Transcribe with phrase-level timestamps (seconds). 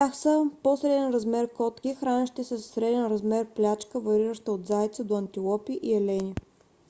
[0.01, 4.65] под тях са по- среден размер котки хранещи се със среден размер плячка варираща от
[4.65, 6.35] зайци до антилопи и елени